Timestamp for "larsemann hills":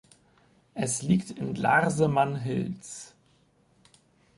1.53-3.13